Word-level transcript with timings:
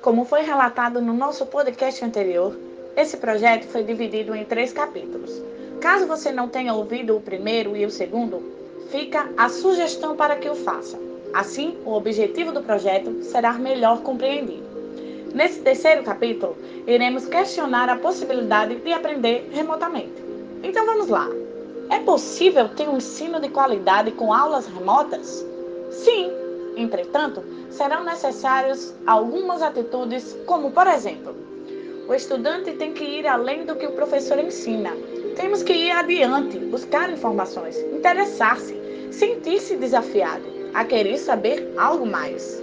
Como 0.00 0.24
foi 0.24 0.42
relatado 0.42 1.02
no 1.02 1.12
nosso 1.12 1.44
podcast 1.46 2.04
anterior, 2.04 2.56
esse 2.96 3.16
projeto 3.16 3.66
foi 3.66 3.82
dividido 3.82 4.32
em 4.32 4.44
três 4.44 4.72
capítulos. 4.72 5.42
Caso 5.80 6.06
você 6.06 6.30
não 6.30 6.48
tenha 6.48 6.72
ouvido 6.72 7.16
o 7.16 7.20
primeiro 7.20 7.76
e 7.76 7.84
o 7.84 7.90
segundo, 7.90 8.40
fica 8.90 9.28
a 9.36 9.48
sugestão 9.48 10.16
para 10.16 10.36
que 10.36 10.48
o 10.48 10.54
faça. 10.54 10.96
Assim, 11.34 11.76
o 11.84 11.92
objetivo 11.92 12.52
do 12.52 12.62
projeto 12.62 13.24
será 13.24 13.52
melhor 13.54 14.00
compreendido. 14.02 14.66
Nesse 15.34 15.60
terceiro 15.60 16.04
capítulo, 16.04 16.56
iremos 16.86 17.26
questionar 17.26 17.88
a 17.88 17.96
possibilidade 17.96 18.76
de 18.76 18.92
aprender 18.92 19.50
remotamente. 19.52 20.22
Então 20.62 20.86
vamos 20.86 21.08
lá. 21.08 21.28
É 21.90 21.98
possível 21.98 22.68
ter 22.68 22.88
um 22.88 22.98
ensino 22.98 23.40
de 23.40 23.48
qualidade 23.48 24.12
com 24.12 24.32
aulas 24.32 24.66
remotas? 24.66 25.44
Sim. 25.90 26.47
Entretanto, 26.78 27.42
serão 27.70 28.04
necessárias 28.04 28.94
algumas 29.04 29.62
atitudes, 29.62 30.36
como 30.46 30.70
por 30.70 30.86
exemplo, 30.86 31.34
o 32.06 32.14
estudante 32.14 32.72
tem 32.74 32.94
que 32.94 33.02
ir 33.02 33.26
além 33.26 33.64
do 33.66 33.74
que 33.74 33.84
o 33.84 33.92
professor 33.92 34.38
ensina. 34.38 34.92
Temos 35.34 35.64
que 35.64 35.72
ir 35.72 35.90
adiante, 35.90 36.56
buscar 36.60 37.10
informações, 37.10 37.76
interessar-se, 37.92 38.76
sentir-se 39.10 39.76
desafiado, 39.76 40.44
a 40.72 40.84
querer 40.84 41.18
saber 41.18 41.74
algo 41.76 42.06
mais. 42.06 42.62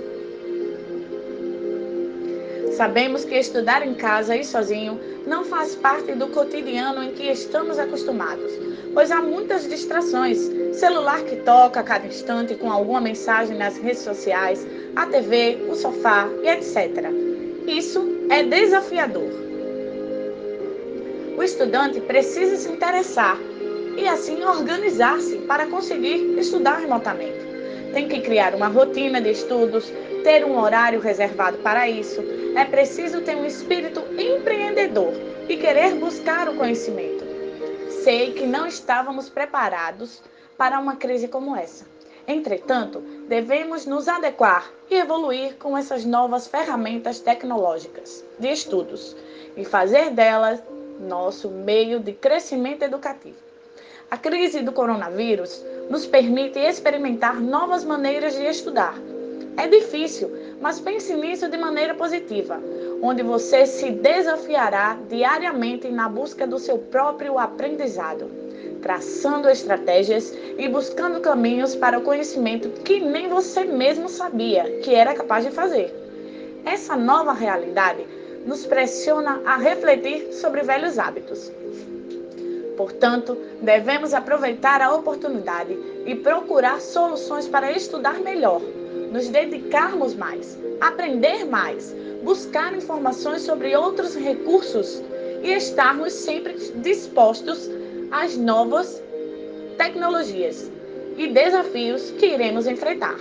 Sabemos 2.77 3.25
que 3.25 3.35
estudar 3.35 3.85
em 3.85 3.95
casa 3.95 4.35
e 4.37 4.45
sozinho 4.45 4.97
não 5.27 5.43
faz 5.43 5.75
parte 5.75 6.13
do 6.13 6.27
cotidiano 6.27 7.03
em 7.03 7.11
que 7.11 7.23
estamos 7.23 7.77
acostumados, 7.77 8.51
pois 8.95 9.11
há 9.11 9.21
muitas 9.21 9.69
distrações: 9.69 10.39
celular 10.73 11.21
que 11.23 11.35
toca 11.35 11.81
a 11.81 11.83
cada 11.83 12.07
instante 12.07 12.55
com 12.55 12.71
alguma 12.71 13.01
mensagem 13.01 13.55
nas 13.55 13.77
redes 13.77 13.99
sociais, 13.99 14.65
a 14.95 15.05
TV, 15.05 15.59
o 15.69 15.75
sofá 15.75 16.27
e 16.41 16.47
etc. 16.47 17.11
Isso 17.67 18.01
é 18.29 18.41
desafiador. 18.41 19.29
O 21.37 21.43
estudante 21.43 21.99
precisa 21.99 22.55
se 22.55 22.71
interessar 22.71 23.37
e 23.97 24.07
assim 24.07 24.41
organizar-se 24.43 25.37
para 25.39 25.67
conseguir 25.67 26.39
estudar 26.39 26.77
remotamente. 26.77 27.45
Tem 27.93 28.07
que 28.07 28.21
criar 28.21 28.55
uma 28.55 28.67
rotina 28.67 29.21
de 29.21 29.31
estudos, 29.31 29.91
ter 30.23 30.45
um 30.45 30.57
horário 30.57 30.99
reservado 30.99 31.57
para 31.57 31.89
isso. 31.89 32.23
É 32.55 32.63
preciso 32.63 33.21
ter 33.21 33.35
um 33.35 33.45
espírito 33.45 34.01
empreendedor 34.17 35.13
e 35.47 35.57
querer 35.57 35.95
buscar 35.95 36.47
o 36.49 36.55
conhecimento. 36.55 37.34
Sei 38.05 38.33
que 38.33 38.45
não 38.45 38.67
estávamos 38.67 39.29
preparados 39.29 40.21
para 40.55 40.77
uma 40.77 40.95
crise 40.95 41.27
como 41.27 41.55
essa. 41.55 41.87
Entretanto, 42.27 42.99
devemos 43.27 43.87
nos 43.87 44.07
adequar 44.07 44.71
e 44.91 44.93
evoluir 44.93 45.55
com 45.55 45.75
essas 45.75 46.05
novas 46.05 46.45
ferramentas 46.45 47.19
tecnológicas 47.19 48.23
de 48.37 48.49
estudos 48.49 49.15
e 49.57 49.65
fazer 49.65 50.11
delas 50.11 50.61
nosso 50.99 51.49
meio 51.49 51.99
de 51.99 52.13
crescimento 52.13 52.83
educativo. 52.83 53.39
A 54.11 54.19
crise 54.19 54.61
do 54.61 54.71
coronavírus 54.71 55.65
nos 55.89 56.05
permite 56.05 56.59
experimentar 56.59 57.41
novas 57.41 57.83
maneiras 57.83 58.35
de 58.35 58.45
estudar. 58.45 58.93
É 59.57 59.67
difícil, 59.67 60.29
mas 60.61 60.79
pense 60.79 61.13
nisso 61.15 61.49
de 61.49 61.57
maneira 61.57 61.93
positiva, 61.93 62.61
onde 63.01 63.21
você 63.23 63.65
se 63.65 63.91
desafiará 63.91 64.97
diariamente 65.09 65.89
na 65.89 66.07
busca 66.07 66.47
do 66.47 66.57
seu 66.57 66.77
próprio 66.77 67.37
aprendizado, 67.37 68.29
traçando 68.81 69.49
estratégias 69.49 70.33
e 70.57 70.67
buscando 70.67 71.19
caminhos 71.19 71.75
para 71.75 71.99
o 71.99 72.01
conhecimento 72.01 72.69
que 72.81 72.99
nem 72.99 73.27
você 73.27 73.63
mesmo 73.63 74.07
sabia 74.07 74.79
que 74.81 74.93
era 74.93 75.13
capaz 75.13 75.43
de 75.43 75.51
fazer. 75.51 75.93
Essa 76.65 76.95
nova 76.95 77.33
realidade 77.33 78.05
nos 78.45 78.65
pressiona 78.65 79.41
a 79.45 79.57
refletir 79.57 80.33
sobre 80.33 80.61
velhos 80.61 80.99
hábitos. 80.99 81.51
Portanto, 82.77 83.37
devemos 83.61 84.13
aproveitar 84.13 84.81
a 84.81 84.93
oportunidade 84.93 85.77
e 86.05 86.15
procurar 86.15 86.81
soluções 86.81 87.47
para 87.47 87.71
estudar 87.71 88.19
melhor, 88.19 88.61
nos 89.15 89.29
dedicarmos 89.29 90.13
mais, 90.13 90.59
aprender 90.81 91.45
mais, 91.45 91.95
buscar 92.21 92.75
informações 92.75 93.43
sobre 93.43 93.73
outros 93.73 94.13
recursos 94.13 95.01
e 95.41 95.53
estarmos 95.53 96.11
sempre 96.11 96.53
dispostos 96.81 97.71
às 98.11 98.35
novas 98.35 99.01
tecnologias 99.77 100.69
e 101.17 101.27
desafios 101.27 102.11
que 102.11 102.25
iremos 102.25 102.67
enfrentar. 102.67 103.15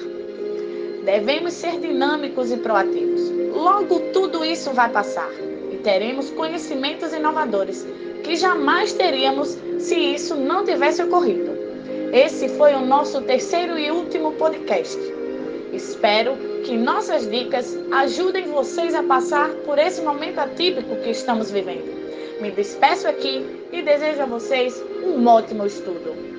Devemos 1.05 1.53
ser 1.53 1.79
dinâmicos 1.79 2.51
e 2.51 2.57
proativos. 2.57 3.31
Logo, 3.55 4.01
tudo 4.13 4.45
isso 4.45 4.73
vai 4.73 4.91
passar 4.91 5.31
e 5.71 5.77
teremos 5.77 6.29
conhecimentos 6.31 7.13
inovadores 7.13 7.87
que 8.25 8.35
jamais 8.35 8.93
teríamos 8.95 9.57
se 9.79 9.95
isso 9.95 10.35
não 10.35 10.65
tivesse 10.65 11.05
ocorrido. 11.05 11.53
Esse 12.13 12.49
foi 12.49 12.75
o 12.75 12.85
nosso 12.85 13.21
terceiro 13.23 13.79
e 13.79 13.93
último 13.93 14.33
podcast. 14.33 15.14
Espero 15.75 16.37
que 16.65 16.77
nossas 16.77 17.29
dicas 17.29 17.77
ajudem 17.93 18.51
vocês 18.53 18.95
a 18.95 19.03
passar 19.03 19.51
por 19.67 19.79
esse 19.79 20.01
momento 20.03 20.39
atípico 20.39 20.97
que 21.03 21.11
estamos 21.11 21.51
vivendo. 21.51 22.41
Me 22.41 22.51
despeço 22.51 23.09
aqui 23.09 23.45
e 23.73 23.83
desejo 23.83 24.23
a 24.23 24.27
vocês 24.27 24.81
um 25.05 25.27
ótimo 25.27 25.67
estudo. 25.67 26.34